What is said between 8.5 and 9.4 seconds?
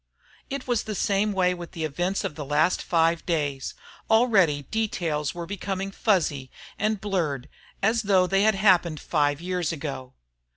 happened five